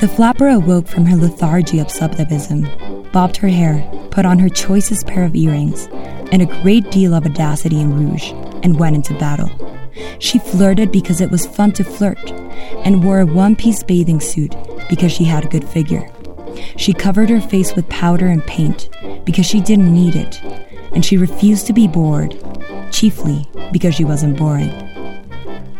[0.00, 2.66] The flapper awoke from her lethargy of sub-deb-ism,
[3.12, 5.88] bobbed her hair, put on her choicest pair of earrings,
[6.32, 8.30] and a great deal of audacity and rouge,
[8.62, 9.50] and went into battle.
[10.18, 12.32] She flirted because it was fun to flirt,
[12.82, 14.56] and wore a one piece bathing suit
[14.88, 16.10] because she had a good figure.
[16.78, 18.88] She covered her face with powder and paint
[19.26, 20.42] because she didn't need it,
[20.94, 22.42] and she refused to be bored,
[22.90, 24.89] chiefly because she wasn't boring.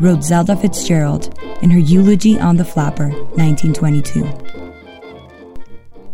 [0.01, 4.25] Wrote Zelda Fitzgerald in her eulogy on the flapper, 1922.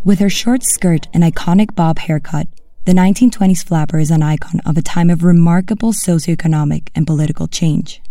[0.03, 2.47] With her short skirt and iconic bob haircut,
[2.83, 8.01] the 1920s flapper is an icon of a time of remarkable socioeconomic and political change.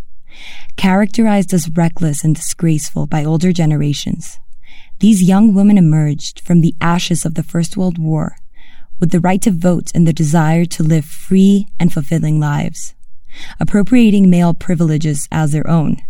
[0.77, 4.41] Characterized as reckless and disgraceful by older generations,
[5.01, 8.37] these young women emerged from the ashes of the First World War
[8.99, 12.95] with the right to vote and the desire to live free and fulfilling lives,
[13.61, 16.03] appropriating male privileges as their own,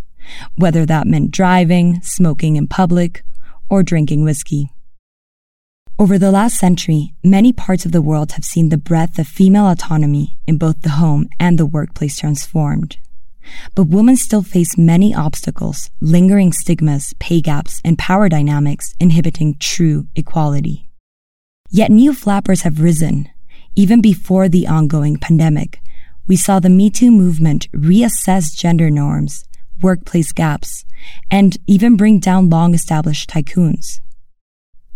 [0.56, 3.22] whether that meant driving, smoking in public,
[3.68, 4.70] or drinking whiskey.
[5.98, 9.66] Over the last century, many parts of the world have seen the breadth of female
[9.66, 12.98] autonomy in both the home and the workplace transformed.
[13.74, 20.06] But women still face many obstacles, lingering stigmas, pay gaps, and power dynamics inhibiting true
[20.14, 20.90] equality.
[21.70, 23.30] Yet new flappers have risen.
[23.74, 25.80] Even before the ongoing pandemic,
[26.26, 29.44] we saw the Me Too movement reassess gender norms,
[29.80, 30.84] workplace gaps,
[31.30, 34.00] and even bring down long established tycoons.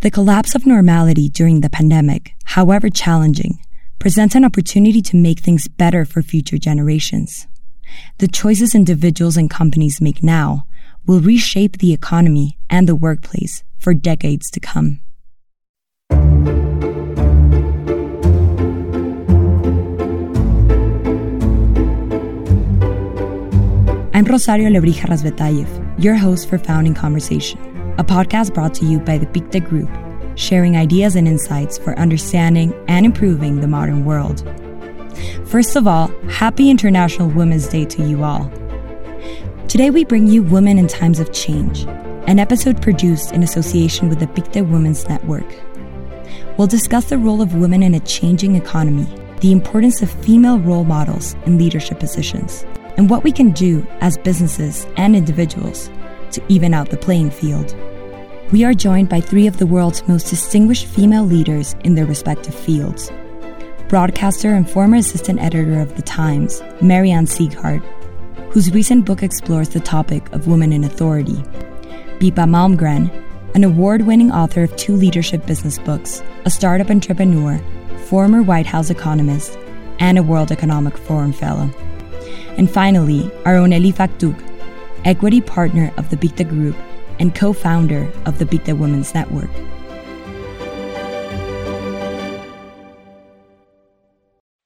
[0.01, 3.59] The collapse of normality during the pandemic, however challenging,
[3.99, 7.47] presents an opportunity to make things better for future generations.
[8.19, 10.65] The choices individuals and companies make now
[11.07, 15.01] will reshape the economy and the workplace for decades to come.
[24.21, 27.59] I'm Rosario Lebrija Razbetayev, your host for Founding Conversation,
[27.97, 29.89] a podcast brought to you by the Pictet Group,
[30.35, 34.47] sharing ideas and insights for understanding and improving the modern world.
[35.47, 38.53] First of all, happy International Women's Day to you all.
[39.69, 41.85] Today we bring you Women in Times of Change,
[42.27, 45.51] an episode produced in association with the Pictet Women's Network.
[46.59, 49.07] We'll discuss the role of women in a changing economy,
[49.41, 52.67] the importance of female role models in leadership positions,
[53.01, 55.89] and what we can do as businesses and individuals
[56.33, 57.75] to even out the playing field.
[58.53, 62.55] We are joined by three of the world's most distinguished female leaders in their respective
[62.55, 63.11] fields
[63.89, 67.83] broadcaster and former assistant editor of The Times, Mary Ann Sieghart,
[68.53, 71.43] whose recent book explores the topic of women in authority.
[72.21, 73.11] Pippa Malmgren,
[73.55, 77.59] an award winning author of two leadership business books, a startup entrepreneur,
[78.07, 79.59] former White House economist,
[79.99, 81.69] and a World Economic Forum Fellow.
[82.57, 84.01] And finally, our own Elif
[85.05, 86.77] equity partner of the Pictet Group
[87.19, 89.51] and co founder of the Pictet Women's Network.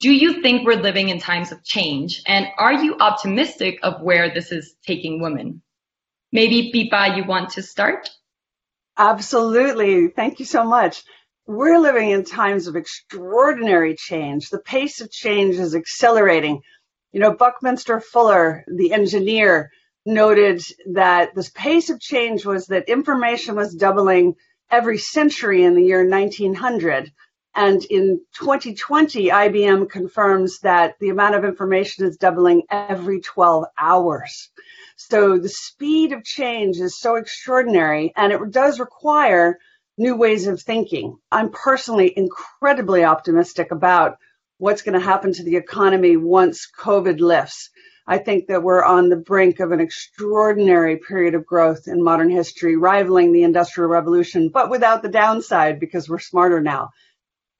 [0.00, 2.22] Do you think we're living in times of change?
[2.26, 5.62] And are you optimistic of where this is taking women?
[6.30, 8.10] Maybe Pippa, you want to start?
[8.98, 10.08] Absolutely.
[10.08, 11.02] Thank you so much.
[11.46, 14.50] We're living in times of extraordinary change.
[14.50, 16.60] The pace of change is accelerating.
[17.14, 19.70] You know, Buckminster Fuller, the engineer,
[20.04, 24.34] noted that this pace of change was that information was doubling
[24.70, 27.12] every century in the year 1900
[27.54, 34.50] and in 2020, IBM confirms that the amount of information is doubling every 12 hours.
[34.96, 39.60] So the speed of change is so extraordinary and it does require
[39.96, 41.16] new ways of thinking.
[41.30, 44.18] I'm personally incredibly optimistic about
[44.58, 47.70] what's going to happen to the economy once COVID lifts.
[48.06, 52.30] I think that we're on the brink of an extraordinary period of growth in modern
[52.30, 56.90] history, rivaling the Industrial Revolution, but without the downside because we're smarter now.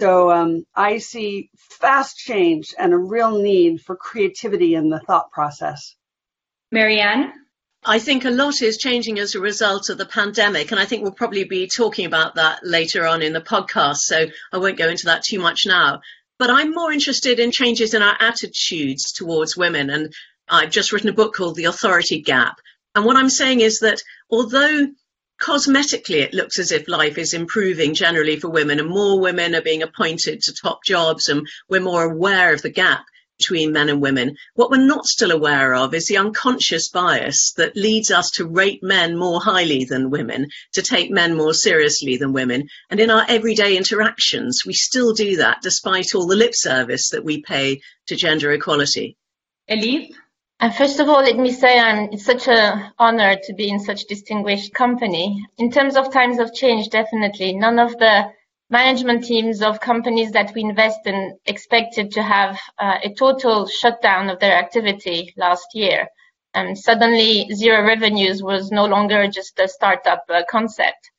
[0.00, 5.30] So um, I see fast change and a real need for creativity in the thought
[5.30, 5.94] process.
[6.70, 7.32] Mary Ann?
[7.86, 11.02] I think a lot is changing as a result of the pandemic, and I think
[11.02, 14.88] we'll probably be talking about that later on in the podcast, so I won't go
[14.88, 16.00] into that too much now.
[16.38, 20.12] But I'm more interested in changes in our attitudes towards women, and
[20.48, 22.60] I've just written a book called The Authority Gap.
[22.94, 24.88] And what I'm saying is that although
[25.40, 29.62] cosmetically it looks as if life is improving generally for women and more women are
[29.62, 33.04] being appointed to top jobs and we're more aware of the gap
[33.38, 34.36] between men and women.
[34.54, 38.82] What we're not still aware of is the unconscious bias that leads us to rate
[38.82, 42.68] men more highly than women, to take men more seriously than women.
[42.90, 47.24] And in our everyday interactions, we still do that despite all the lip service that
[47.24, 49.16] we pay to gender equality.
[49.68, 50.10] Elif?
[50.60, 53.80] Uh, first of all, let me say I'm, it's such an honor to be in
[53.80, 55.44] such distinguished company.
[55.58, 57.54] In terms of times of change, definitely.
[57.54, 58.30] None of the
[58.70, 64.30] management teams of companies that we invest in expected to have uh, a total shutdown
[64.30, 66.08] of their activity last year.
[66.54, 71.10] And suddenly zero revenues was no longer just a startup uh, concept.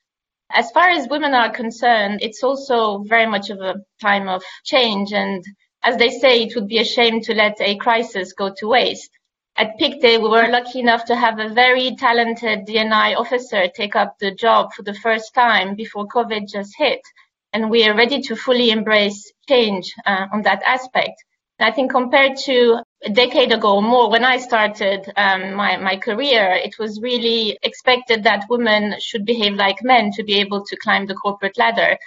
[0.51, 5.11] As far as women are concerned, it's also very much of a time of change.
[5.11, 5.43] And
[5.83, 9.11] as they say, it would be a shame to let a crisis go to waste
[9.57, 14.19] at Pictet, we were lucky enough to have a very talented D&I officer take up
[14.19, 16.99] the job for the first time before COVID just hit.
[17.55, 21.23] And we are ready to fully embrace change uh, on that aspect.
[21.57, 25.95] I think compared to a decade ago or more, when I started um, my, my
[25.95, 30.75] career, it was really expected that women should behave like men to be able to
[30.83, 31.97] climb the corporate ladder.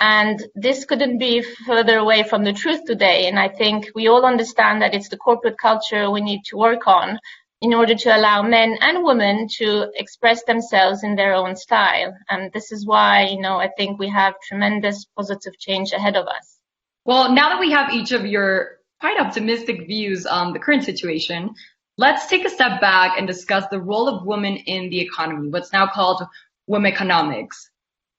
[0.00, 3.28] And this couldn't be further away from the truth today.
[3.28, 6.88] And I think we all understand that it's the corporate culture we need to work
[6.88, 7.20] on
[7.60, 12.14] in order to allow men and women to express themselves in their own style.
[12.30, 16.26] And this is why, you know, I think we have tremendous positive change ahead of
[16.26, 16.58] us.
[17.04, 21.54] Well, now that we have each of your quite optimistic views on the current situation,
[21.96, 25.72] let's take a step back and discuss the role of women in the economy, what's
[25.72, 26.22] now called
[26.70, 27.56] womeconomics.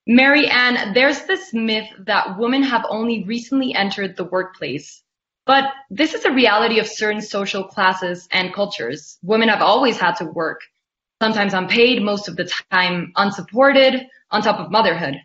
[0.08, 5.04] Mary Ann, there's this myth that women have only recently entered the workplace.
[5.50, 9.18] But this is a reality of certain social classes and cultures.
[9.24, 10.62] Women have always had to work,
[11.24, 15.16] sometimes unpaid, most of the time unsupported, on top of motherhood.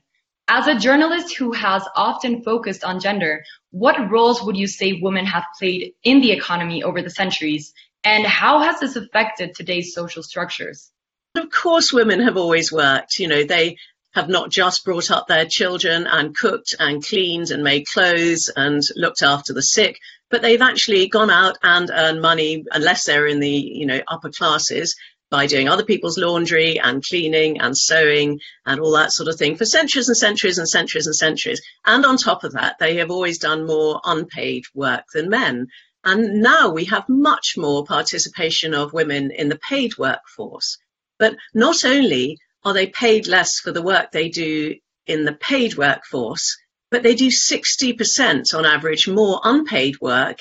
[0.48, 5.26] As a journalist who has often focused on gender, what roles would you say women
[5.26, 7.74] have played in the economy over the centuries?
[8.02, 10.90] And how has this affected today's social structures?
[11.34, 13.18] Of course, women have always worked.
[13.18, 13.76] You know, they
[14.14, 18.80] have not just brought up their children and cooked and cleaned and made clothes and
[18.96, 19.98] looked after the sick,
[20.30, 24.30] but they've actually gone out and earned money, unless they're in the you know upper
[24.30, 24.94] classes,
[25.34, 29.56] by doing other people's laundry and cleaning and sewing and all that sort of thing
[29.56, 31.60] for centuries and centuries and centuries and centuries.
[31.84, 35.66] And on top of that, they have always done more unpaid work than men.
[36.04, 40.78] And now we have much more participation of women in the paid workforce.
[41.18, 45.76] But not only are they paid less for the work they do in the paid
[45.76, 46.56] workforce,
[46.94, 50.38] but they do 60% on average more unpaid work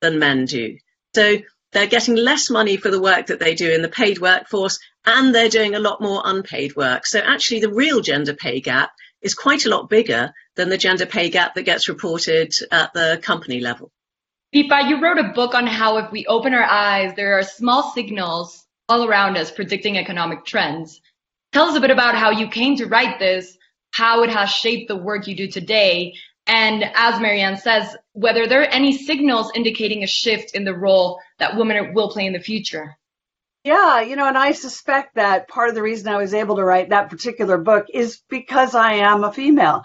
[0.00, 0.76] than men do.
[1.14, 1.36] So
[1.70, 5.32] they're getting less money for the work that they do in the paid workforce and
[5.32, 7.06] they're doing a lot more unpaid work.
[7.06, 8.90] So actually the real gender pay gap
[9.20, 13.20] is quite a lot bigger than the gender pay gap that gets reported at the
[13.22, 13.92] company level.
[14.52, 17.92] Pippa, you wrote a book on how if we open our eyes, there are small
[17.92, 21.00] signals all around us predicting economic trends.
[21.52, 23.56] Tell us a bit about how you came to write this,
[23.92, 26.14] how it has shaped the work you do today,
[26.46, 30.74] and as Mary Ann says, whether there are any signals indicating a shift in the
[30.74, 32.96] role that women will play in the future.
[33.64, 36.64] Yeah, you know, and I suspect that part of the reason I was able to
[36.64, 39.84] write that particular book is because I am a female.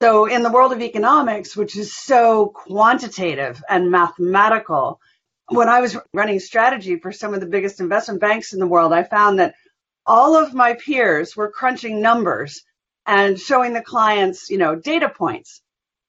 [0.00, 5.00] So, in the world of economics, which is so quantitative and mathematical,
[5.48, 8.92] when I was running strategy for some of the biggest investment banks in the world,
[8.92, 9.54] I found that
[10.04, 12.62] all of my peers were crunching numbers
[13.06, 15.62] and showing the clients, you know, data points.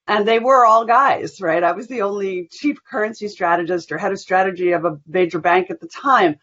[0.07, 1.63] And they were all guys, right?
[1.63, 5.69] I was the only chief currency strategist or head of strategy of a major bank
[5.69, 6.37] at the time.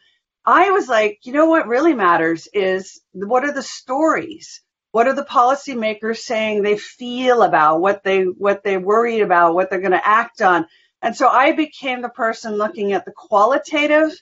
[0.45, 4.61] I was like, you know what really matters is what are the stories?
[4.93, 9.71] What are the policymakers saying they feel about what they what they worried about, what
[9.71, 10.67] they're going to act on?
[11.01, 14.13] And so I became the person looking at the qualitative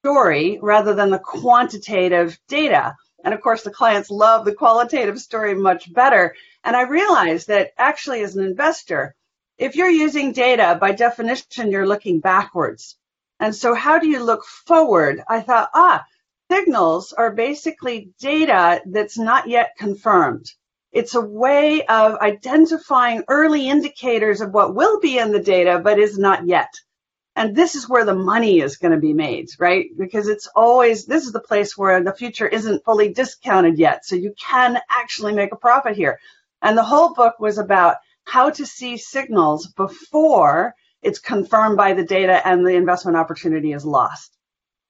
[0.00, 2.96] story rather than the quantitative data.
[3.24, 6.34] And of course, the clients love the qualitative story much better.
[6.64, 9.14] And I realized that actually, as an investor,
[9.58, 12.96] if you're using data, by definition, you're looking backwards.
[13.40, 15.22] And so, how do you look forward?
[15.28, 16.04] I thought, ah,
[16.50, 20.52] signals are basically data that's not yet confirmed.
[20.92, 25.98] It's a way of identifying early indicators of what will be in the data, but
[25.98, 26.72] is not yet.
[27.38, 29.96] And this is where the money is going to be made, right?
[29.96, 34.04] Because it's always, this is the place where the future isn't fully discounted yet.
[34.04, 36.18] So you can actually make a profit here.
[36.62, 42.02] And the whole book was about how to see signals before it's confirmed by the
[42.02, 44.36] data and the investment opportunity is lost.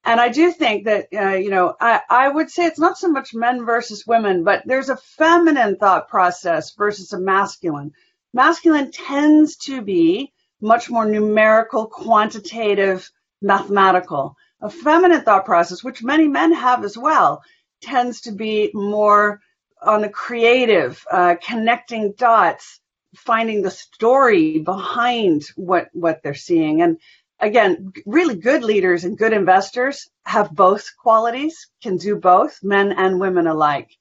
[0.02, 3.10] And I do think that, uh, you know, I, I would say it's not so
[3.10, 7.92] much men versus women, but there's a feminine thought process versus a masculine.
[8.32, 13.10] Masculine tends to be much more numerical, quantitative,
[13.40, 14.36] mathematical.
[14.60, 17.42] A feminine thought process, which many men have as well,
[17.80, 19.40] tends to be more
[19.80, 22.80] on the creative, uh, connecting dots,
[23.14, 26.82] finding the story behind what what they're seeing.
[26.82, 26.98] And
[27.38, 33.20] again, really good leaders and good investors have both qualities, can do both, men and
[33.20, 33.96] women alike.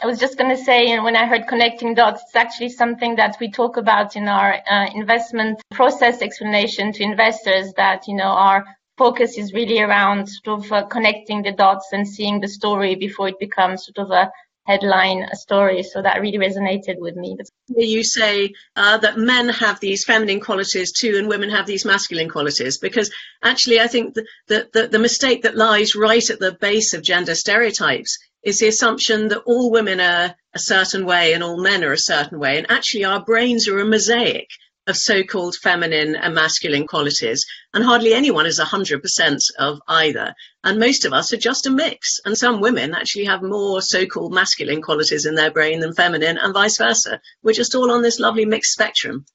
[0.00, 3.16] I was just going to say, and when I heard connecting dots, it's actually something
[3.16, 8.30] that we talk about in our uh, investment process explanation to investors that, you know,
[8.30, 8.64] our
[8.96, 13.28] focus is really around sort of uh, connecting the dots and seeing the story before
[13.28, 14.30] it becomes sort of a
[14.66, 15.82] headline story.
[15.82, 17.36] So that really resonated with me.
[17.68, 22.28] You say uh, that men have these feminine qualities too, and women have these masculine
[22.28, 23.10] qualities, because
[23.42, 27.02] actually, I think the, the, the, the mistake that lies right at the base of
[27.02, 31.84] gender stereotypes is the assumption that all women are a certain way and all men
[31.84, 32.58] are a certain way.
[32.58, 34.48] And actually, our brains are a mosaic
[34.86, 40.34] of so-called feminine and masculine qualities, and hardly anyone is 100% of either.
[40.64, 42.20] And most of us are just a mix.
[42.24, 46.54] And some women actually have more so-called masculine qualities in their brain than feminine, and
[46.54, 47.20] vice versa.
[47.42, 49.26] We're just all on this lovely mixed spectrum.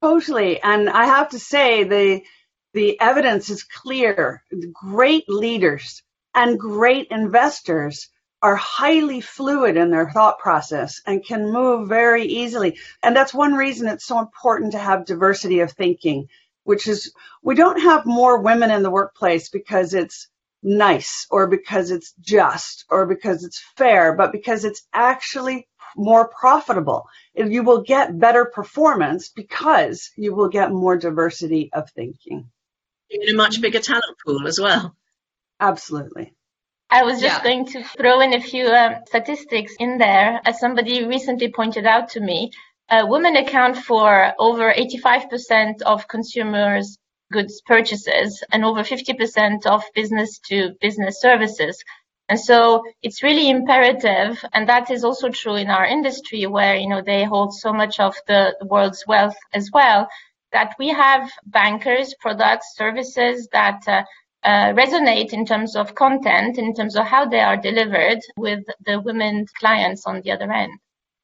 [0.00, 0.62] Totally.
[0.62, 2.22] And I have to say, the
[2.76, 4.44] the evidence is clear.
[4.72, 6.02] Great leaders
[6.36, 8.08] and great investors
[8.42, 12.78] are highly fluid in their thought process and can move very easily.
[13.02, 16.28] And that's one reason it's so important to have diversity of thinking,
[16.64, 17.12] which is
[17.42, 20.28] we don't have more women in the workplace because it's
[20.62, 25.66] nice or because it's just or because it's fair, but because it's actually
[25.96, 27.06] more profitable.
[27.34, 32.50] You will get better performance because you will get more diversity of thinking.
[33.08, 34.94] In a much bigger talent pool as well.
[35.60, 36.34] Absolutely.
[36.88, 37.42] I was just yeah.
[37.42, 40.40] going to throw in a few um, statistics in there.
[40.44, 42.52] As somebody recently pointed out to me,
[42.88, 46.96] uh, women account for over 85% of consumers'
[47.32, 51.82] goods purchases and over 50% of business to business services.
[52.28, 56.88] And so it's really imperative, and that is also true in our industry where, you
[56.88, 60.08] know, they hold so much of the, the world's wealth as well,
[60.52, 64.02] that we have bankers, products, services that uh,
[64.46, 69.00] uh, resonate in terms of content, in terms of how they are delivered with the
[69.00, 70.78] women clients on the other end.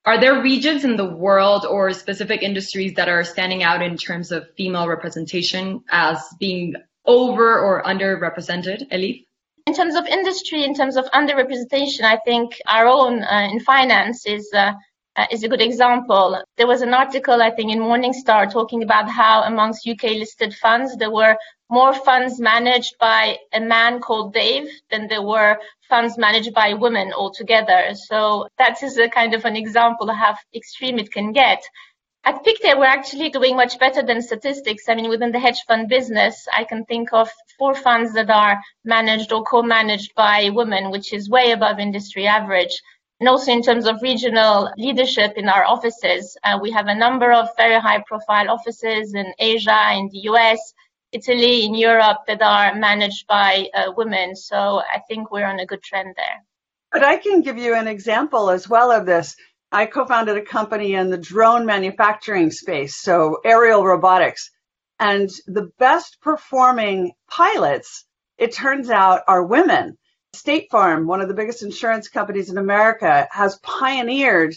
[0.05, 4.33] Are there regions in the world or specific industries that are standing out in terms
[4.33, 6.75] of female representation as being
[7.07, 9.25] over or underrepresented, Elif?
[9.69, 14.27] In terms of industry, in terms of underrepresentation, I think our own uh, in finance
[14.27, 14.73] is uh,
[15.17, 16.43] uh, is a good example.
[16.57, 20.97] There was an article, I think, in Morningstar talking about how amongst UK listed funds,
[20.97, 21.37] there were
[21.71, 27.13] more funds managed by a man called Dave than there were funds managed by women
[27.13, 27.95] altogether.
[27.95, 31.63] So that is a kind of an example of how extreme it can get.
[32.25, 34.85] At Pictet, we're actually doing much better than statistics.
[34.89, 37.29] I mean, within the hedge fund business, I can think of
[37.59, 42.81] four funds that are managed or co-managed by women, which is way above industry average.
[43.23, 47.31] And also in terms of regional leadership in our offices, uh, we have a number
[47.31, 50.75] of very high profile offices in Asia, in the US,
[51.13, 54.35] Italy, in Europe that are managed by uh, women.
[54.35, 56.45] So I think we're on a good trend there.
[56.91, 59.37] But I can give you an example as well of this.
[59.71, 64.51] I co-founded a company in the drone manufacturing space, so aerial robotics.
[64.99, 68.05] And the best performing pilots,
[68.37, 69.97] it turns out, are women.
[70.35, 74.57] State Farm, one of the biggest insurance companies in America, has pioneered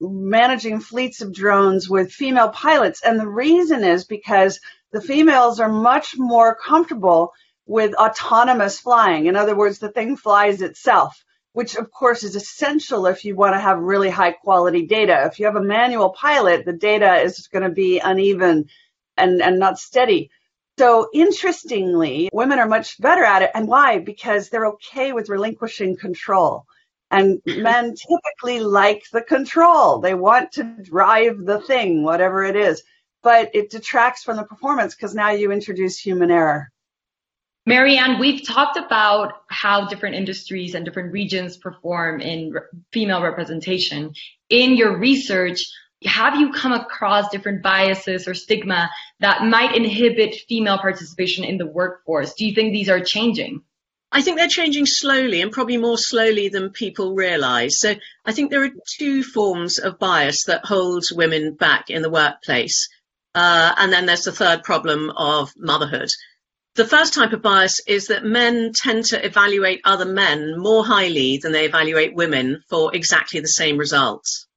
[0.00, 3.02] managing fleets of drones with female pilots.
[3.02, 4.60] And the reason is because
[4.92, 7.32] the females are much more comfortable
[7.66, 9.26] with autonomous flying.
[9.26, 13.54] In other words, the thing flies itself, which of course is essential if you want
[13.54, 15.24] to have really high quality data.
[15.26, 18.68] If you have a manual pilot, the data is going to be uneven
[19.16, 20.30] and, and not steady.
[20.78, 23.50] So interestingly, women are much better at it.
[23.54, 23.98] And why?
[23.98, 26.66] Because they're okay with relinquishing control.
[27.10, 29.98] And men typically like the control.
[29.98, 32.82] They want to drive the thing, whatever it is.
[33.24, 36.70] But it detracts from the performance because now you introduce human error.
[37.66, 42.54] Mary Ann, we've talked about how different industries and different regions perform in
[42.92, 44.12] female representation.
[44.48, 45.66] In your research,
[46.04, 48.90] have you come across different biases or stigma
[49.20, 52.34] that might inhibit female participation in the workforce?
[52.34, 53.62] Do you think these are changing?
[54.10, 57.78] I think they're changing slowly and probably more slowly than people realize.
[57.78, 62.10] So I think there are two forms of bias that holds women back in the
[62.10, 62.88] workplace.
[63.34, 66.08] Uh, and then there's the third problem of motherhood.
[66.74, 71.38] The first type of bias is that men tend to evaluate other men more highly
[71.38, 74.47] than they evaluate women for exactly the same results.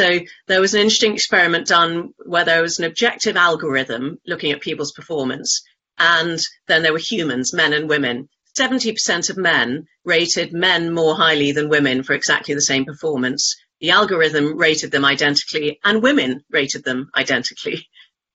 [0.00, 4.62] So there was an interesting experiment done where there was an objective algorithm looking at
[4.62, 5.62] people's performance,
[5.98, 8.26] and then there were humans, men and women.
[8.58, 13.54] 70% of men rated men more highly than women for exactly the same performance.
[13.82, 17.86] The algorithm rated them identically, and women rated them identically.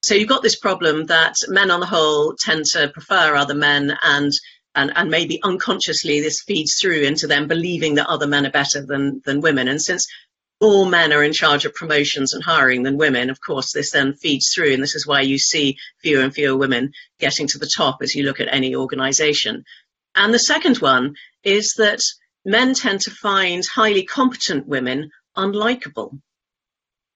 [0.03, 3.97] So you've got this problem that men on the whole tend to prefer other men
[4.03, 4.31] and
[4.75, 8.85] and, and maybe unconsciously this feeds through into them believing that other men are better
[8.85, 9.69] than, than women.
[9.69, 10.05] And since
[10.65, 14.13] all men are in charge of promotions and hiring than women, of course, this then
[14.13, 14.73] feeds through.
[14.73, 18.15] And this is why you see fewer and fewer women getting to the top as
[18.15, 19.63] you look at any organization.
[20.15, 21.99] And the second one is that
[22.45, 26.19] men tend to find highly competent women unlikable.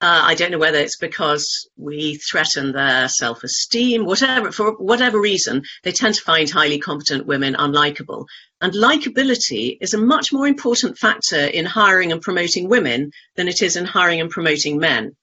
[0.01, 5.63] Uh, I don't know whether it's because we threaten their self-esteem, whatever, for whatever reason,
[5.83, 8.25] they tend to find highly competent women unlikable.
[8.61, 13.61] And likability is a much more important factor in hiring and promoting women than it
[13.61, 15.17] is in hiring and promoting men.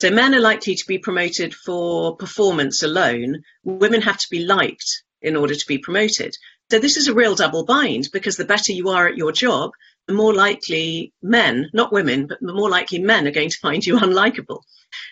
[0.00, 3.42] So men are likely to be promoted for performance alone.
[3.64, 6.32] Women have to be liked in order to be promoted.
[6.70, 9.72] So this is a real double bind because the better you are at your job,
[10.10, 14.62] more likely men, not women, but more likely men are going to find you unlikable.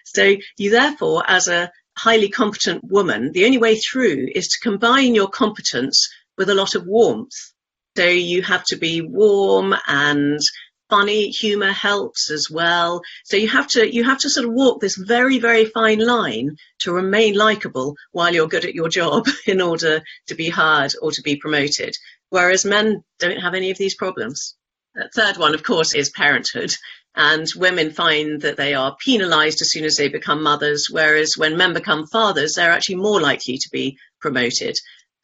[0.04, 5.14] So you therefore, as a highly competent woman, the only way through is to combine
[5.14, 7.52] your competence with a lot of warmth.
[7.96, 10.40] So you have to be warm and
[10.88, 13.00] funny, humor helps as well.
[13.24, 16.56] So you have to you have to sort of walk this very very fine line
[16.80, 21.12] to remain likable while you're good at your job in order to be hired or
[21.12, 21.94] to be promoted.
[22.28, 24.56] Whereas men don't have any of these problems.
[24.94, 26.72] The third one, of course, is parenthood.
[27.14, 31.56] And women find that they are penalized as soon as they become mothers, whereas when
[31.56, 34.76] men become fathers, they're actually more likely to be promoted.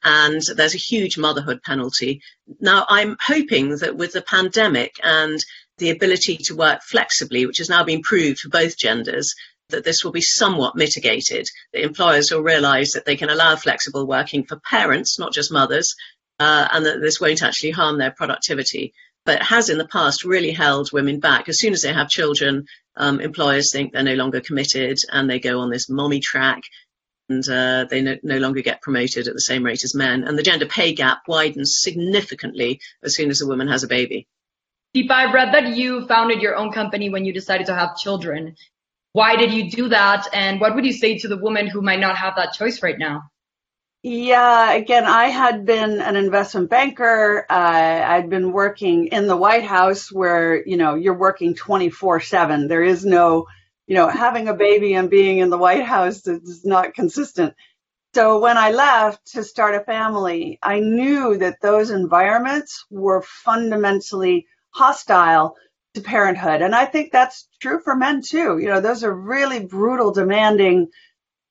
[0.03, 2.21] And there's a huge motherhood penalty.
[2.61, 5.39] Now, I'm hoping that with the pandemic and
[5.79, 9.35] the ability to work flexibly, which has now been proved for both genders,
[9.69, 11.49] that this will be somewhat mitigated.
[11.73, 15.95] That employers will realize that they can allow flexible working for parents, not just mothers,
[16.39, 18.93] uh, and that this won't actually harm their productivity
[19.27, 21.49] but has in the past really held women back.
[21.49, 22.65] As soon as they have children,
[22.97, 26.63] um, employers think they're no longer committed and they go on this mommy track
[27.29, 30.23] and uh, they no, no, longer get promoted at the same rate as men.
[30.23, 34.29] And the gender pay gap widens significantly as soon as a woman has a baby.
[34.95, 38.55] Pippa, I read that you founded your own company when you decided to have children.
[39.13, 40.29] Why did you do that?
[40.33, 42.99] And what would you say to the woman who might not have that choice right
[42.99, 43.25] now?
[44.09, 47.45] Yeah, again, I had been an investment banker.
[47.51, 52.69] Uh, I'd been working in the White House where, you know, you're working 24 7.
[52.69, 53.49] There is no,
[53.89, 57.55] you know, having a baby and being in the White House is not consistent.
[58.15, 64.47] So when I left to start a family, I knew that those environments were fundamentally
[64.71, 65.57] hostile
[65.95, 66.63] to parenthood.
[66.63, 68.59] And I think that's true for men too.
[68.59, 70.91] You know, those are really brutal, demanding,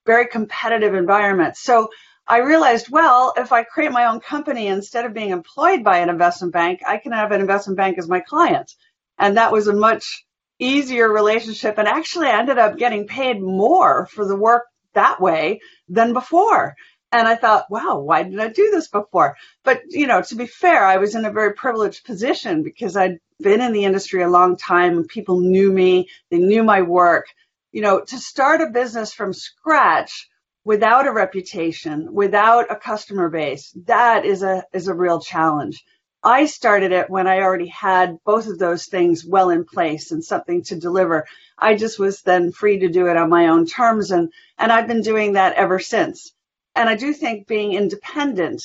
[0.06, 1.62] very competitive environments.
[1.62, 1.90] So
[2.28, 6.10] I realized, well, if I create my own company instead of being employed by an
[6.10, 8.74] investment bank, I can have an investment bank as my client.
[9.20, 10.26] And that was a much
[10.58, 11.78] easier relationship.
[11.78, 16.76] And actually, I ended up getting paid more for the work that way than before.
[17.12, 19.38] And I thought, wow, why did I do this before?
[19.64, 23.20] But, you know, to be fair, I was in a very privileged position because I'd
[23.40, 24.98] been in the industry a long time.
[24.98, 27.28] and People knew me, they knew my work.
[27.72, 30.28] You know, to start a business from scratch
[30.66, 35.86] without a reputation, without a customer base, that is a is a real challenge.
[36.24, 40.26] I started it when I already had both of those things well in place and
[40.26, 41.28] something to deliver.
[41.58, 44.88] I just was then free to do it on my own terms and and I've
[44.88, 46.34] been doing that ever since.
[46.76, 48.64] And I do think being independent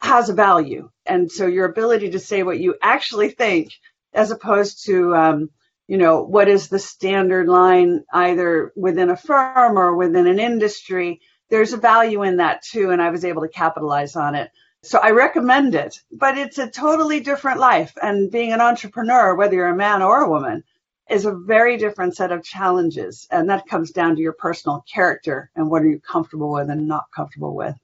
[0.00, 0.90] has a value.
[1.06, 3.70] And so your ability to say what you actually think
[4.14, 5.50] as opposed to um,
[5.86, 11.20] you know, what is the standard line either within a firm or within an industry
[11.50, 14.50] there's a value in that too, and I was able to capitalize on it.
[14.82, 17.92] So I recommend it, but it's a totally different life.
[18.02, 20.62] And being an entrepreneur, whether you're a man or a woman,
[21.08, 23.26] is a very different set of challenges.
[23.30, 26.86] And that comes down to your personal character and what are you comfortable with and
[26.86, 27.74] not comfortable with.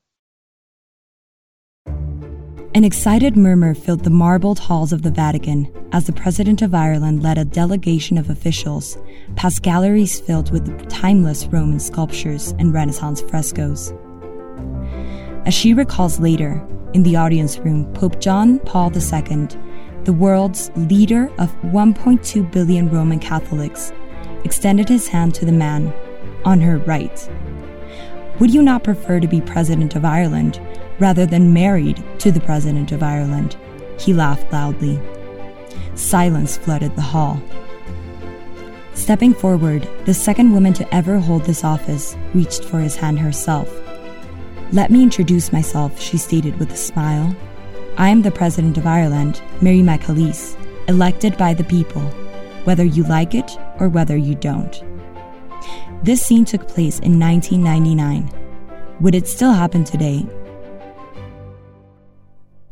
[2.73, 7.21] An excited murmur filled the marbled halls of the Vatican as the President of Ireland
[7.21, 8.97] led a delegation of officials
[9.35, 13.93] past galleries filled with timeless Roman sculptures and Renaissance frescoes.
[15.47, 19.49] As she recalls later, in the audience room, Pope John Paul II,
[20.05, 23.93] the world's leader of 1.2 billion Roman Catholics,
[24.45, 25.93] extended his hand to the man
[26.45, 27.29] on her right.
[28.39, 30.61] Would you not prefer to be President of Ireland
[31.01, 33.57] rather than married to the President of Ireland.
[33.99, 35.01] He laughed loudly.
[35.95, 37.43] Silence flooded the hall.
[38.95, 43.69] Stepping forward, the second woman to ever hold this office reached for his hand herself.
[44.73, 47.35] Let me introduce myself, she stated with a smile.
[47.97, 50.57] I am the President of Ireland, Mary McAleese,
[50.89, 52.03] elected by the people,
[52.65, 54.83] whether you like it or whether you don't.
[56.03, 58.31] This scene took place in 1999.
[59.01, 60.27] Would it still happen today?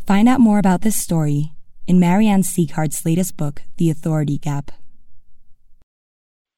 [0.08, 1.52] Find out more about this story
[1.86, 4.70] in Mary Ann Sieghart's latest book, The Authority Gap.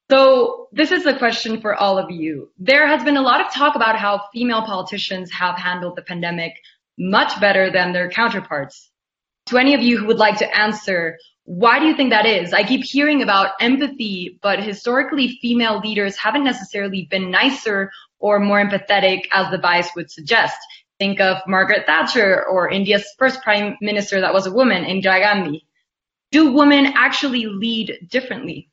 [0.09, 2.49] So this is a question for all of you.
[2.57, 6.53] There has been a lot of talk about how female politicians have handled the pandemic
[6.97, 8.89] much better than their counterparts.
[9.47, 12.53] To any of you who would like to answer, why do you think that is?
[12.53, 18.63] I keep hearing about empathy, but historically female leaders haven't necessarily been nicer or more
[18.63, 20.55] empathetic as the bias would suggest.
[21.01, 25.65] Think of Margaret Thatcher or India's first prime minister that was a woman, Indira Gandhi.
[26.31, 28.69] Do women actually lead differently?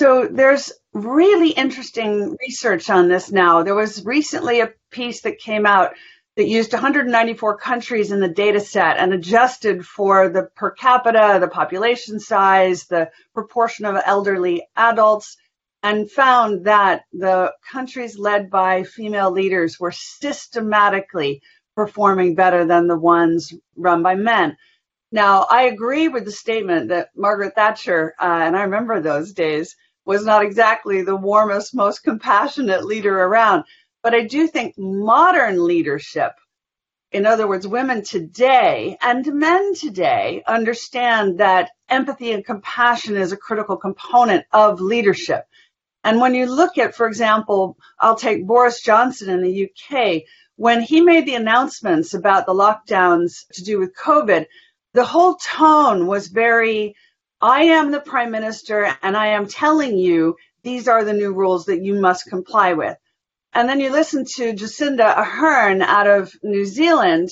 [0.00, 3.64] So there's really interesting research on this now.
[3.64, 5.90] There was recently a piece that came out
[6.36, 11.48] that used 194 countries in the data set and adjusted for the per capita, the
[11.48, 15.36] population size, the proportion of elderly adults,
[15.82, 21.42] and found that the countries led by female leaders were systematically
[21.78, 24.56] performing better than the ones run by men.
[25.12, 29.76] Now, I agree with the statement that Margaret Thatcher, uh, and I remember those days,
[30.04, 33.62] was not exactly the warmest, most compassionate leader around.
[34.02, 36.32] But I do think modern leadership,
[37.12, 43.36] in other words, women today and men today, understand that empathy and compassion is a
[43.36, 45.44] critical component of leadership.
[46.08, 50.22] And when you look at, for example, I'll take Boris Johnson in the UK,
[50.56, 54.46] when he made the announcements about the lockdowns to do with COVID,
[54.94, 56.96] the whole tone was very
[57.42, 61.66] I am the prime minister and I am telling you these are the new rules
[61.66, 62.96] that you must comply with.
[63.52, 67.28] And then you listen to Jacinda Ardern out of New Zealand,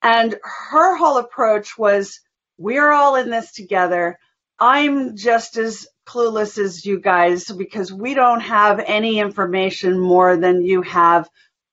[0.00, 0.34] and
[0.70, 2.20] her whole approach was
[2.56, 4.18] we're all in this together.
[4.58, 10.64] I'm just as clueless as you guys because we don't have any information more than
[10.64, 11.28] you have.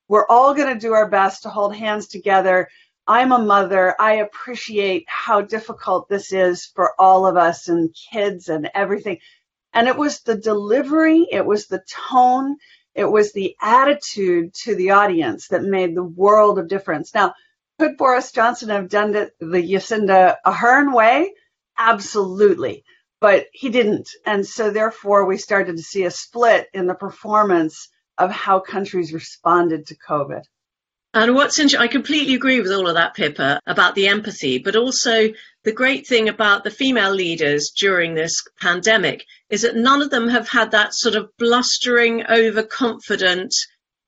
[0.07, 2.67] We're all going to do our best to hold hands together
[3.07, 3.95] I'm a mother.
[3.99, 9.19] I appreciate how difficult this is for all of us and kids and everything.
[9.73, 12.57] And it was the delivery, it was the tone,
[12.93, 17.13] it was the attitude to the audience that made the world of difference.
[17.13, 17.33] Now,
[17.79, 21.33] could Boris Johnson have done it the Jacinda Ardern way?
[21.77, 22.83] Absolutely.
[23.21, 24.09] But he didn't.
[24.25, 29.13] And so therefore we started to see a split in the performance of how countries
[29.13, 30.41] responded to COVID.
[31.13, 34.77] And what's interesting, I completely agree with all of that, Pippa, about the empathy, but
[34.77, 35.29] also
[35.63, 40.29] the great thing about the female leaders during this pandemic is that none of them
[40.29, 43.53] have had that sort of blustering, overconfident,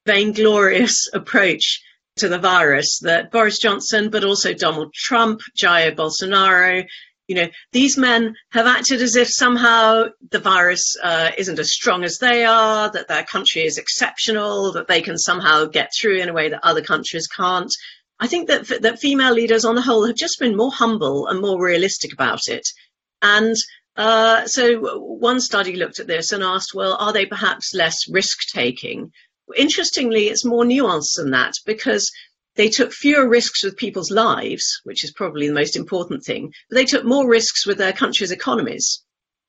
[0.05, 1.81] vainglorious approach
[2.15, 6.85] to the virus that Boris Johnson, but also Donald Trump, Jair Bolsonaro,
[7.33, 12.03] you know, these men have acted as if somehow the virus uh, isn't as strong
[12.03, 16.29] as they are, that their country is exceptional, that they can somehow get through in
[16.29, 17.73] a way that other countries can't.
[18.19, 21.41] I think that that female leaders, on the whole, have just been more humble and
[21.41, 22.67] more realistic about it.
[23.23, 23.55] And
[23.95, 28.41] uh, so, one study looked at this and asked, well, are they perhaps less risk
[28.53, 29.11] taking?
[29.55, 32.11] Interestingly, it's more nuanced than that because
[32.55, 36.75] they took fewer risks with people's lives, which is probably the most important thing, but
[36.75, 39.03] they took more risks with their country's economies.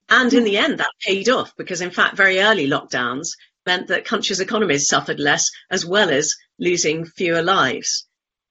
[0.08, 3.28] And in the end, that paid off because, in fact, very early lockdowns
[3.66, 8.06] meant that countries' economies suffered less as well as losing fewer lives.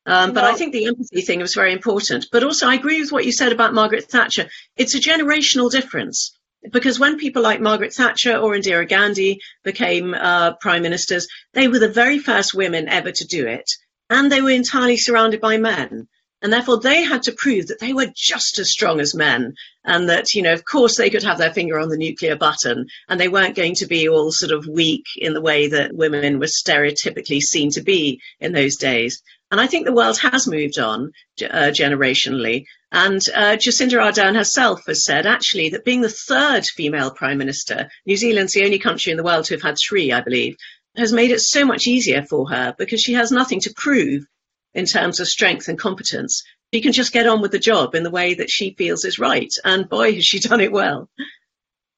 [0.05, 2.27] Um, but I think the empathy thing was very important.
[2.31, 4.49] But also, I agree with what you said about Margaret Thatcher.
[4.75, 6.37] It's a generational difference
[6.71, 11.79] because when people like Margaret Thatcher or Indira Gandhi became uh, prime ministers, they were
[11.79, 13.69] the very first women ever to do it
[14.09, 16.07] and they were entirely surrounded by men.
[16.41, 20.09] And therefore, they had to prove that they were just as strong as men, and
[20.09, 23.17] that, you know, of course, they could have their finger on the nuclear button, and
[23.17, 26.47] they weren't going to be all sort of weak in the way that women were
[26.47, 29.23] stereotypically seen to be in those days.
[29.51, 32.65] And I think the world has moved on uh, generationally.
[32.91, 37.89] And uh, Jacinda Ardern herself has said, actually, that being the third female prime minister,
[38.05, 40.57] New Zealand's the only country in the world to have had three, I believe,
[40.95, 44.25] has made it so much easier for her because she has nothing to prove
[44.73, 46.43] in terms of strength and competence.
[46.73, 49.19] She can just get on with the job in the way that she feels is
[49.19, 49.53] right.
[49.63, 51.09] And boy, has she done it well.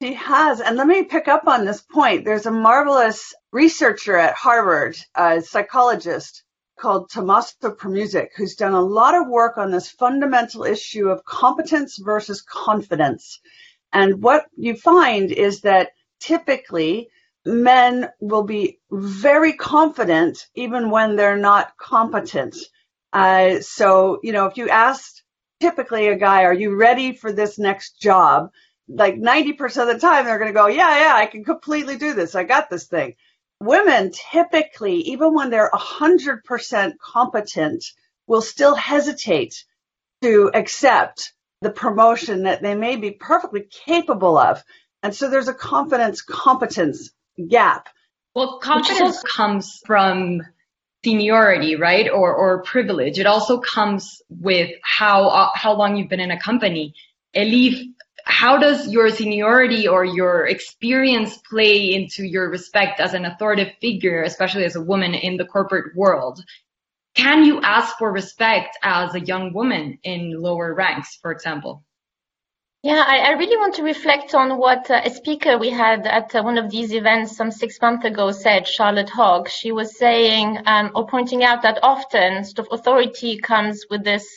[0.02, 0.60] She has.
[0.60, 2.26] And let me pick up on this point.
[2.26, 6.44] There's a marvelous researcher at Harvard, a psychologist
[6.78, 11.98] called Tommaso Premuzic, who's done a lot of work on this fundamental issue of competence
[11.98, 13.40] versus confidence.
[13.94, 17.10] And what you find is that typically
[17.46, 22.56] men will be very confident even when they're not competent.
[23.14, 25.22] Uh, so, you know, if you ask
[25.62, 28.52] typically a guy, are you ready for this next job?
[28.88, 32.14] Like 90% of the time, they're going to go, yeah, yeah, I can completely do
[32.14, 32.36] this.
[32.36, 33.16] I got this thing.
[33.60, 37.86] women typically, even when they're 100% competent,
[38.28, 39.64] will still hesitate
[40.22, 44.64] to accept the promotion that they may be perfectly capable of.
[45.04, 47.12] And so there's a confidence competence
[47.50, 47.90] gap.
[48.34, 50.42] Well, confidence comes from
[51.04, 52.10] seniority, right?
[52.10, 53.20] Or, or privilege.
[53.20, 56.94] It also comes with how, uh, how long you've been in a company.
[57.36, 57.82] Elif,
[58.26, 64.24] how does your seniority or your experience play into your respect as an authoritative figure,
[64.24, 66.44] especially as a woman in the corporate world?
[67.14, 71.84] Can you ask for respect as a young woman in lower ranks, for example?
[72.86, 76.36] Yeah, I, I really want to reflect on what uh, a speaker we had at
[76.36, 79.50] uh, one of these events some six months ago said, Charlotte Hogg.
[79.50, 84.28] She was saying um, or pointing out that often sort of authority comes with this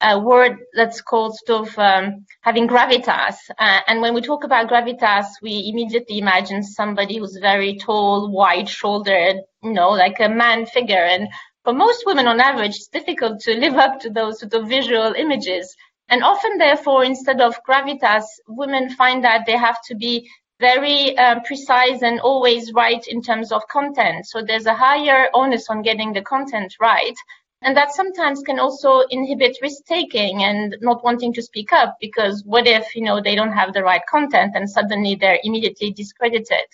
[0.00, 3.36] a word that's called sort of um, having gravitas.
[3.56, 9.36] Uh, and when we talk about gravitas, we immediately imagine somebody who's very tall, wide-shouldered,
[9.62, 11.04] you know, like a man figure.
[11.04, 11.28] And
[11.62, 15.14] for most women, on average, it's difficult to live up to those sort of visual
[15.16, 15.72] images.
[16.12, 20.28] And often, therefore, instead of gravitas, women find that they have to be
[20.60, 24.26] very um, precise and always right in terms of content.
[24.26, 27.14] So there's a higher onus on getting the content right.
[27.62, 32.42] And that sometimes can also inhibit risk taking and not wanting to speak up because
[32.44, 36.66] what if, you know, they don't have the right content and suddenly they're immediately discredited.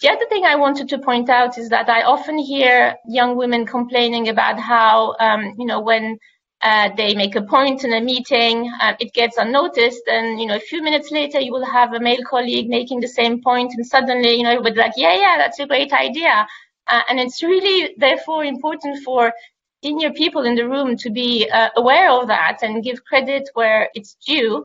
[0.00, 3.66] The other thing I wanted to point out is that I often hear young women
[3.66, 6.18] complaining about how, um, you know, when
[6.64, 10.56] uh, they make a point in a meeting, uh, it gets unnoticed, and you know,
[10.56, 13.86] a few minutes later, you will have a male colleague making the same point, and
[13.86, 16.46] suddenly, you know, everybody's like, "Yeah, yeah, that's a great idea,"
[16.88, 19.32] uh, and it's really, therefore, important for
[19.82, 23.90] senior people in the room to be uh, aware of that and give credit where
[23.94, 24.64] it's due.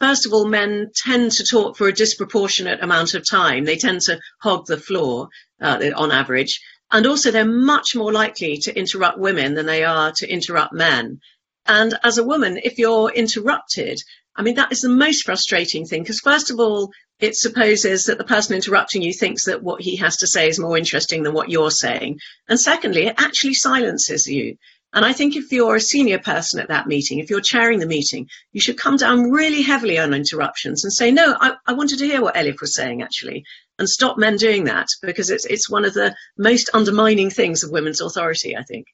[0.00, 3.64] First of all, men tend to talk for a disproportionate amount of time.
[3.64, 5.28] They tend to hog the floor
[5.60, 6.60] uh, on average.
[6.90, 11.20] And also, they're much more likely to interrupt women than they are to interrupt men.
[11.66, 13.98] And as a woman, if you're interrupted,
[14.36, 18.18] I mean, that is the most frustrating thing because, first of all, it supposes that
[18.18, 21.32] the person interrupting you thinks that what he has to say is more interesting than
[21.32, 22.18] what you're saying.
[22.48, 24.56] And secondly, it actually silences you.
[24.92, 27.86] And I think if you're a senior person at that meeting, if you're chairing the
[27.86, 31.98] meeting, you should come down really heavily on interruptions and say, no, I, I wanted
[31.98, 33.44] to hear what Elif was saying actually,
[33.78, 37.72] and stop men doing that because it's, it's one of the most undermining things of
[37.72, 38.86] women's authority, I think.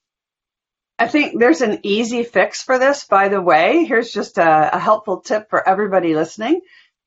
[1.01, 3.85] I think there's an easy fix for this, by the way.
[3.87, 6.61] Here's just a, a helpful tip for everybody listening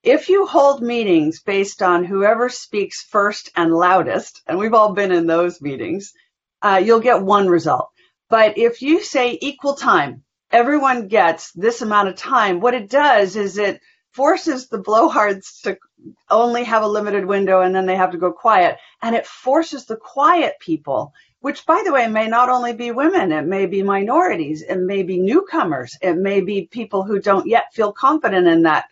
[0.03, 5.13] if you hold meetings based on whoever speaks first and loudest, and we've all been
[5.13, 6.11] in those meetings,
[6.61, 7.89] uh, you'll get one result.
[8.29, 13.37] But if you say equal time, everyone gets this amount of time, what it does
[13.37, 13.79] is it
[14.11, 15.77] forces the blowhards to
[16.29, 18.77] only have a limited window and then they have to go quiet.
[19.01, 23.31] And it forces the quiet people, which by the way may not only be women,
[23.31, 27.73] it may be minorities, it may be newcomers, it may be people who don't yet
[27.73, 28.85] feel confident in that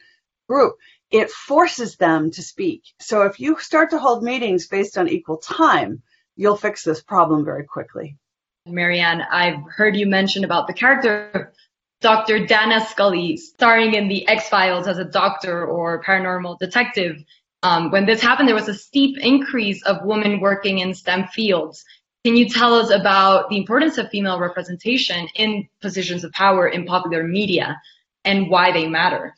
[0.47, 0.75] group
[1.11, 2.83] it forces them to speak.
[2.99, 6.01] So if you start to hold meetings based on equal time,
[6.37, 8.17] you'll fix this problem very quickly.
[8.65, 11.53] Mary Ann, I've heard you mention about the character
[11.99, 12.45] Dr.
[12.47, 17.23] Dana Scully starring in the X-Files as a doctor or paranormal detective.
[17.61, 21.83] Um, when this happened, there was a steep increase of women working in STEM fields.
[22.23, 26.85] Can you tell us about the importance of female representation in positions of power in
[26.85, 27.81] popular media
[28.23, 29.35] and why they matter?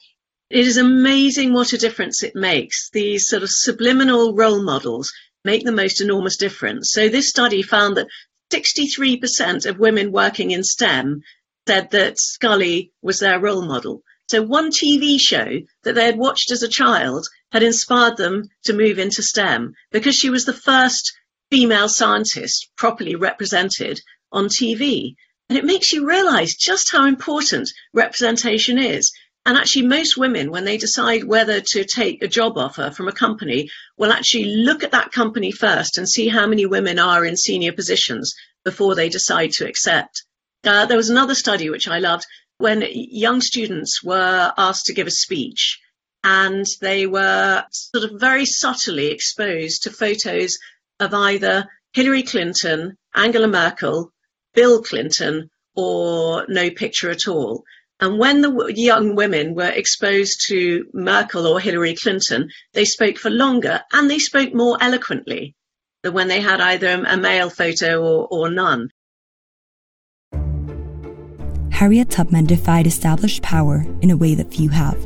[0.50, 2.90] It is amazing what a difference it makes.
[2.92, 5.14] These sort of subliminal role models
[5.46, 6.92] make the most enormous difference.
[6.92, 8.08] So this study found that
[8.52, 11.22] 63% of women working in STEM
[11.66, 14.04] said that Scully was their role model.
[14.30, 18.74] So one TV show that they had watched as a child had inspired them to
[18.74, 21.14] move into STEM because she was the first
[21.54, 25.14] female scientist properly represented on TV.
[25.50, 29.12] And it makes you realize just how important representation is.
[29.46, 33.12] And actually, most women, when they decide whether to take a job offer from a
[33.12, 37.38] company, will actually look at that company first and see how many women are in
[37.38, 38.34] senior positions
[38.66, 40.24] before they decide to accept.
[40.64, 42.26] Uh, there was another study which I loved
[42.58, 45.80] when young students were asked to give a speech
[46.24, 50.58] and they were sort of very subtly exposed to photos
[51.00, 54.12] of either Hillary Clinton, Angela Merkel,
[54.54, 57.64] Bill Clinton, or no picture at all.
[58.00, 63.30] And when the young women were exposed to Merkel or Hillary Clinton, they spoke for
[63.30, 65.56] longer and they spoke more eloquently
[66.02, 68.90] than when they had either a male photo or, or none.
[71.72, 74.98] Harriet Tubman defied established power in a way that few have.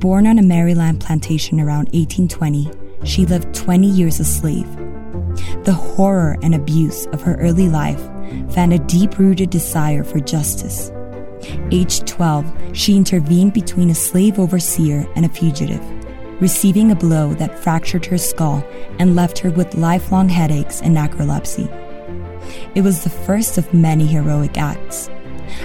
[0.00, 2.70] Born on a Maryland plantation around 1820,
[3.04, 4.66] she lived 20 years a slave.
[5.64, 8.00] The horror and abuse of her early life
[8.52, 10.90] found a deep rooted desire for justice.
[11.70, 15.82] Aged 12, she intervened between a slave overseer and a fugitive,
[16.40, 18.66] receiving a blow that fractured her skull
[18.98, 21.68] and left her with lifelong headaches and narcolepsy.
[22.74, 25.08] It was the first of many heroic acts.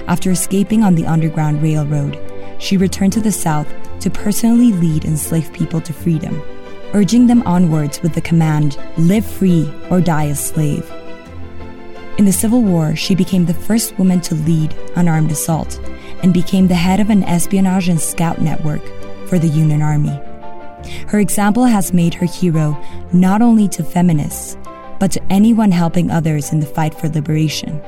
[0.06, 2.18] After escaping on the Underground Railroad,
[2.58, 3.68] she returned to the South
[4.00, 6.40] to personally lead enslaved people to freedom,
[6.94, 10.90] urging them onwards with the command, live free or die a slave.
[12.18, 15.80] In the Civil War, she became the first woman to lead unarmed assault
[16.22, 18.82] and became the head of an espionage and scout network
[19.26, 20.18] for the Union Army.
[21.06, 22.76] Her example has made her hero
[23.12, 24.56] not only to feminists,
[24.98, 27.80] but to anyone helping others in the fight for liberation.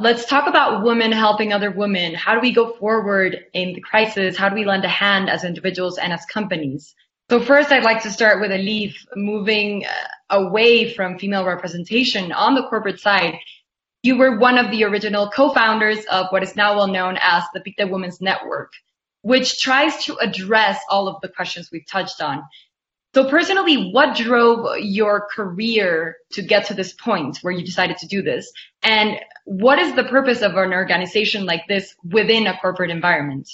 [0.00, 2.14] Let's talk about women helping other women.
[2.14, 4.36] How do we go forward in the crisis?
[4.36, 6.94] How do we lend a hand as individuals and as companies?
[7.28, 12.54] So first, I'd like to start with Elif moving uh, away from female representation on
[12.54, 13.40] the corporate side.
[14.04, 17.60] You were one of the original co-founders of what is now well known as the
[17.60, 18.70] Pictet Women's Network,
[19.22, 22.44] which tries to address all of the questions we've touched on.
[23.18, 28.06] So personally, what drove your career to get to this point where you decided to
[28.06, 28.48] do this?
[28.84, 33.50] And what is the purpose of an organization like this within a corporate environment?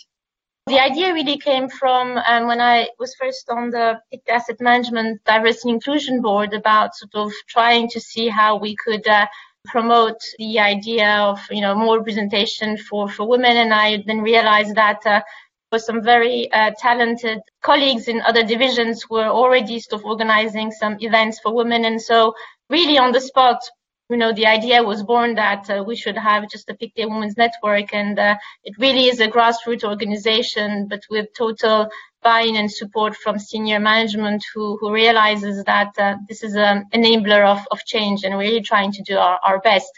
[0.66, 5.70] The idea really came from um, when I was first on the Asset Management Diversity
[5.70, 9.26] Inclusion Board about sort of trying to see how we could uh,
[9.64, 14.74] promote the idea of you know more representation for for women, and I then realized
[14.74, 15.22] that uh,
[15.78, 20.96] some very uh, talented colleagues in other divisions who were already sort of organizing some
[21.00, 21.84] events for women.
[21.84, 22.34] And so
[22.70, 23.60] really on the spot,
[24.10, 27.36] you know, the idea was born that uh, we should have just a Pictet Women's
[27.36, 27.94] Network.
[27.94, 31.88] And uh, it really is a grassroots organization, but with total
[32.22, 37.46] buy-in and support from senior management who, who realizes that uh, this is an enabler
[37.46, 39.92] of, of change and really trying to do our, our best.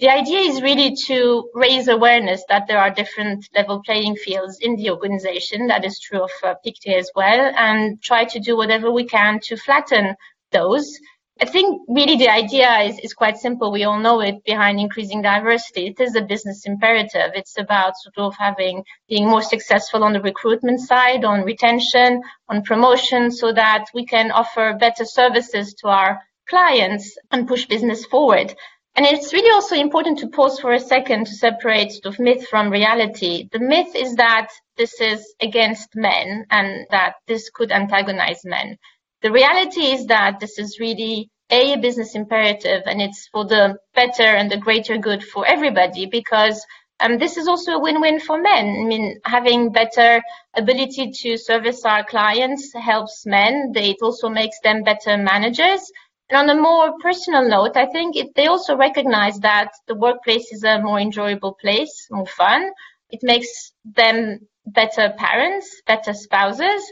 [0.00, 4.76] The idea is really to raise awareness that there are different level playing fields in
[4.76, 5.66] the organization.
[5.66, 9.40] That is true of uh, Pictet as well, and try to do whatever we can
[9.40, 10.14] to flatten
[10.52, 10.98] those.
[11.38, 13.70] I think really the idea is, is quite simple.
[13.70, 15.88] We all know it behind increasing diversity.
[15.88, 17.32] It is a business imperative.
[17.34, 22.62] It's about sort of having, being more successful on the recruitment side, on retention, on
[22.62, 28.54] promotion, so that we can offer better services to our clients and push business forward.
[28.96, 32.48] And it's really also important to pause for a second to separate sort of myth
[32.48, 33.48] from reality.
[33.52, 38.76] The myth is that this is against men and that this could antagonize men.
[39.22, 44.22] The reality is that this is really a, business imperative and it's for the better
[44.22, 46.64] and the greater good for everybody because
[47.00, 48.66] um, this is also a win-win for men.
[48.80, 50.22] I mean, having better
[50.56, 53.72] ability to service our clients helps men.
[53.74, 55.90] It also makes them better managers
[56.30, 60.52] and on a more personal note, I think it, they also recognize that the workplace
[60.52, 62.70] is a more enjoyable place, more fun.
[63.10, 66.82] It makes them better parents, better spouses,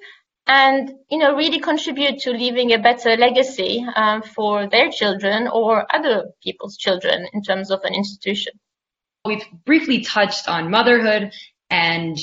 [0.49, 5.87] and you know really contribute to leaving a better legacy um, for their children or
[5.95, 8.53] other people's children in terms of an institution.
[9.25, 11.33] We've briefly touched on motherhood
[11.71, 12.17] and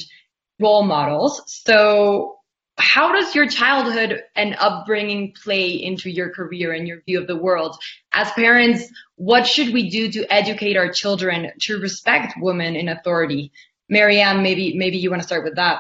[0.60, 1.44] role models.
[1.46, 2.35] So
[2.78, 7.36] how does your childhood and upbringing play into your career and your view of the
[7.36, 7.78] world?
[8.12, 8.84] As parents,
[9.16, 13.52] what should we do to educate our children to respect women in authority?
[13.88, 15.80] Mary Ann, maybe maybe you want to start with that.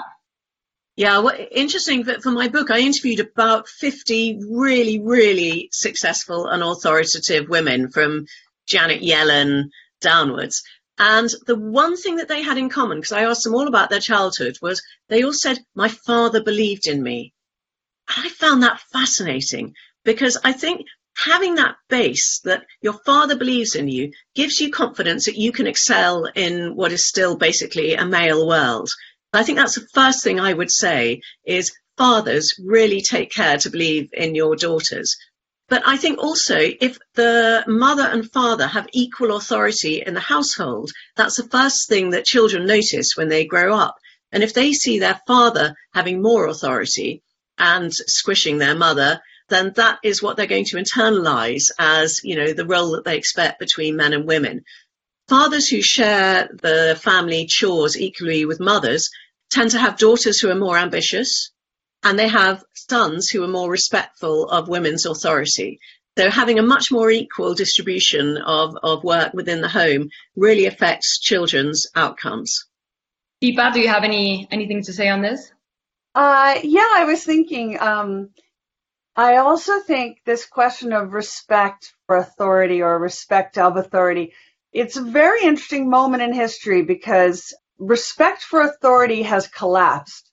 [0.95, 7.49] Yeah, well, interesting for my book, I interviewed about 50 really, really successful and authoritative
[7.49, 8.27] women from
[8.65, 9.65] Janet Yellen
[9.99, 10.63] downwards.
[10.97, 13.89] And the one thing that they had in common, because I asked them all about
[13.89, 17.33] their childhood, was they all said, My father believed in me.
[18.15, 20.85] And I found that fascinating because I think
[21.17, 25.67] having that base that your father believes in you gives you confidence that you can
[25.67, 28.89] excel in what is still basically a male world.
[29.33, 33.69] I think that's the first thing I would say is fathers really take care to
[33.69, 35.17] believe in your daughters
[35.67, 40.91] but I think also if the mother and father have equal authority in the household,
[41.15, 43.95] that's the first thing that children notice when they grow up.
[44.31, 47.23] And if they see their father having more authority
[47.57, 52.53] and squishing their mother, then that is what they're going to internalize as, you know,
[52.53, 54.63] the role that they expect between men and women.
[55.27, 59.09] Fathers who share the family chores equally with mothers
[59.49, 61.51] tend to have daughters who are more ambitious,
[62.05, 65.79] and they have sons who are more respectful of women's authority.
[66.17, 71.19] So having a much more equal distribution of, of work within the home really affects
[71.19, 72.67] children's outcomes.
[73.41, 75.51] Pippa, do you have any anything to say on this?
[76.13, 78.29] Uh, yeah, I was thinking, um,
[79.15, 84.33] I also think this question of respect for authority or respect of authority,
[84.71, 90.24] it's a very interesting moment in history because respect for authority has collapsed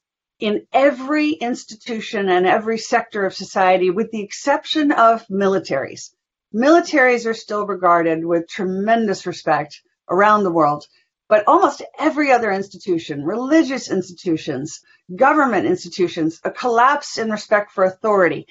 [0.42, 6.10] in every institution and every sector of society with the exception of militaries.
[6.54, 9.80] Militaries are still regarded with tremendous respect
[10.10, 10.86] around the world,
[11.28, 14.80] but almost every other institution, religious institutions,
[15.14, 18.46] government institutions, a collapse in respect for authority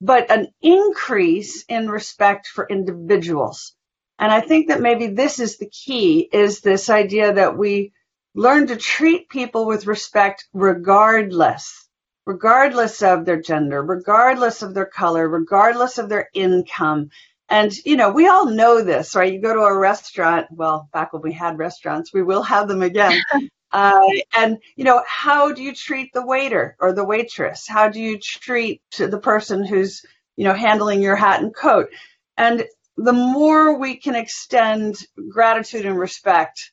[0.00, 3.74] but an increase in respect for individuals.
[4.18, 7.92] And I think that maybe this is the key is this idea that we
[8.34, 11.88] learn to treat people with respect regardless,
[12.26, 17.10] regardless of their gender, regardless of their color, regardless of their income.
[17.48, 19.32] And, you know, we all know this, right?
[19.32, 22.82] You go to a restaurant, well, back when we had restaurants, we will have them
[22.82, 23.20] again.
[23.74, 24.06] Uh,
[24.36, 27.66] and you know, how do you treat the waiter or the waitress?
[27.66, 30.04] How do you treat the person who's
[30.36, 31.88] you know handling your hat and coat?
[32.36, 32.64] And
[32.96, 36.70] the more we can extend gratitude and respect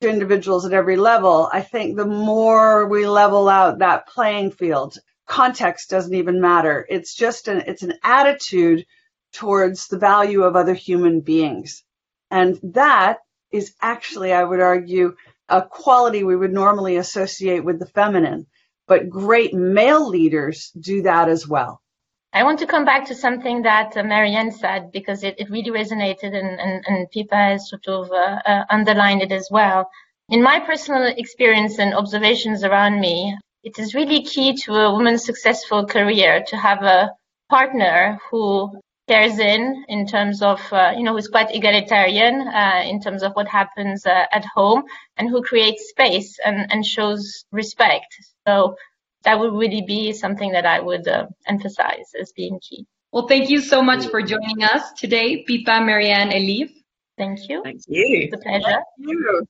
[0.00, 4.96] to individuals at every level, I think the more we level out that playing field.
[5.26, 6.86] Context doesn't even matter.
[6.88, 8.86] It's just an it's an attitude
[9.32, 11.84] towards the value of other human beings.
[12.30, 13.18] And that
[13.52, 15.16] is actually, I would argue,
[15.48, 18.46] a quality we would normally associate with the feminine.
[18.86, 21.82] But great male leaders do that as well.
[22.32, 25.50] I want to come back to something that uh, Mary Ann said because it, it
[25.50, 29.90] really resonated and, and, and Pippa has sort of uh, uh, underlined it as well.
[30.28, 35.24] In my personal experience and observations around me, it is really key to a woman's
[35.24, 37.10] successful career to have a
[37.50, 38.70] partner who
[39.08, 43.32] cares in in terms of uh, you know who's quite egalitarian uh, in terms of
[43.32, 44.84] what happens uh, at home
[45.16, 48.06] and who creates space and, and shows respect
[48.46, 48.76] so
[49.24, 52.86] that would really be something that i would uh, emphasize as being key.
[53.12, 56.70] Well thank you so much for joining us today Pippa Mary Ann elif
[57.18, 57.62] thank you.
[57.62, 58.28] Thank you.
[58.30, 58.82] it's a pleasure.
[58.98, 59.46] You.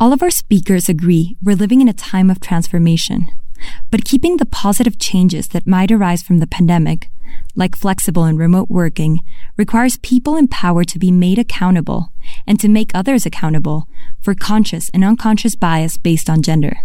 [0.00, 3.28] all of our speakers agree we're living in a time of transformation
[3.90, 7.10] but keeping the positive changes that might arise from the pandemic
[7.54, 9.20] like flexible and remote working,
[9.56, 12.12] requires people in power to be made accountable
[12.46, 13.88] and to make others accountable
[14.20, 16.76] for conscious and unconscious bias based on gender.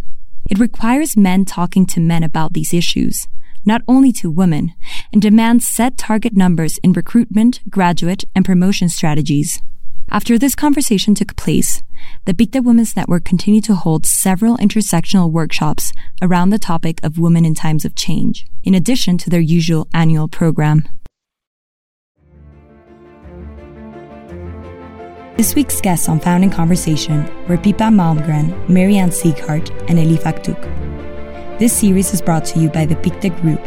[0.49, 3.27] It requires men talking to men about these issues,
[3.65, 4.73] not only to women,
[5.11, 9.61] and demands set target numbers in recruitment, graduate, and promotion strategies.
[10.09, 11.83] After this conversation took place,
[12.23, 15.91] the Pictet Women's Network continued to hold several intersectional workshops
[16.21, 20.29] around the topic of women in times of change, in addition to their usual annual
[20.29, 20.87] program.
[25.37, 30.23] This week's guests on Found in Conversation were Pippa Malmgren, Mary Ann Sieghart, and Elif
[30.23, 30.59] Aktug.
[31.59, 33.59] This series is brought to you by the Pictet Group,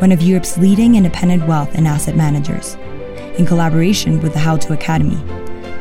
[0.00, 2.76] one of Europe's leading independent wealth and asset managers,
[3.36, 5.22] in collaboration with the How to Academy,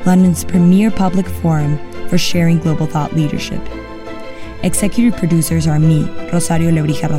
[0.06, 1.80] London's premier public forum
[2.10, 3.62] for sharing global thought leadership.
[4.64, 7.10] Executive producers are me, Rosario Lebrija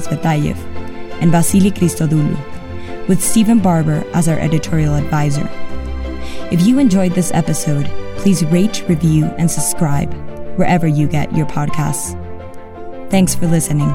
[1.23, 5.49] and Vasily Christodoulou, with Stephen Barber as our editorial advisor.
[6.53, 7.91] If you enjoyed this episode,
[8.21, 10.13] please rate, review, and subscribe
[10.57, 12.19] wherever you get your podcasts.
[13.11, 13.91] Thanks for listening.